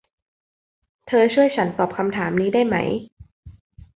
[1.07, 2.75] เธอช่วยฉันตอบคำถามนี้ได้ไหม